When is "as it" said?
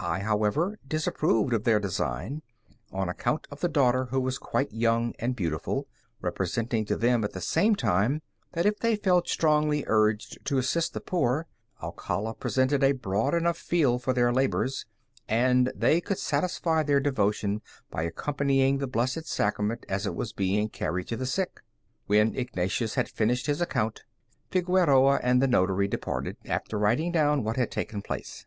19.86-20.14